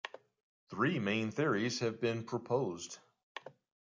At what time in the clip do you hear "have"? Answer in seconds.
1.81-2.01